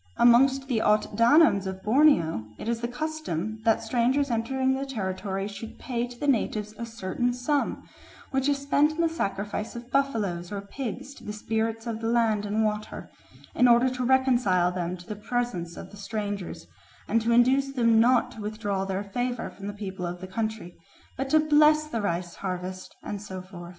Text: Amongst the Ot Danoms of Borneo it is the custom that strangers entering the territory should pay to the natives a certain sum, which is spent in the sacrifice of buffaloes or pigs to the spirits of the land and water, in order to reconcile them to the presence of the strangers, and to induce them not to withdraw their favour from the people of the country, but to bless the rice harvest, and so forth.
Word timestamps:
Amongst 0.17 0.67
the 0.67 0.81
Ot 0.81 1.15
Danoms 1.15 1.67
of 1.67 1.83
Borneo 1.83 2.47
it 2.57 2.67
is 2.67 2.81
the 2.81 2.87
custom 2.87 3.61
that 3.65 3.83
strangers 3.83 4.31
entering 4.31 4.73
the 4.73 4.83
territory 4.83 5.47
should 5.47 5.77
pay 5.77 6.07
to 6.07 6.19
the 6.19 6.25
natives 6.27 6.73
a 6.79 6.87
certain 6.87 7.31
sum, 7.31 7.87
which 8.31 8.49
is 8.49 8.57
spent 8.57 8.93
in 8.93 9.01
the 9.01 9.07
sacrifice 9.07 9.75
of 9.75 9.91
buffaloes 9.91 10.51
or 10.51 10.59
pigs 10.59 11.13
to 11.13 11.23
the 11.23 11.31
spirits 11.31 11.85
of 11.85 11.99
the 12.01 12.07
land 12.07 12.47
and 12.47 12.65
water, 12.65 13.11
in 13.53 13.67
order 13.67 13.91
to 13.91 14.03
reconcile 14.03 14.71
them 14.71 14.97
to 14.97 15.05
the 15.05 15.15
presence 15.15 15.77
of 15.77 15.91
the 15.91 15.97
strangers, 15.97 16.65
and 17.07 17.21
to 17.21 17.31
induce 17.31 17.71
them 17.71 17.99
not 17.99 18.31
to 18.31 18.41
withdraw 18.41 18.85
their 18.85 19.03
favour 19.03 19.51
from 19.51 19.67
the 19.67 19.71
people 19.71 20.07
of 20.07 20.19
the 20.19 20.25
country, 20.25 20.75
but 21.15 21.29
to 21.29 21.39
bless 21.39 21.85
the 21.85 22.01
rice 22.01 22.33
harvest, 22.37 22.95
and 23.03 23.21
so 23.21 23.39
forth. 23.39 23.69